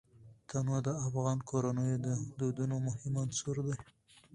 تنوع 0.49 0.79
د 0.87 0.89
افغان 1.07 1.37
کورنیو 1.49 1.97
د 2.05 2.07
دودونو 2.39 2.75
مهم 2.87 3.13
عنصر 3.23 3.55
دی. 3.65 3.75